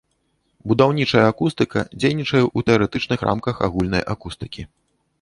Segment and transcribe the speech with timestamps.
[0.71, 4.61] Будаўнічая акустыка дзейнічае ў тэарэтычных рамках агульнай акустыкі.